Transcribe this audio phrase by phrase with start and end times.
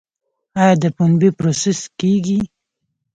[0.61, 2.39] آیا د پنبې پروسس کیږي؟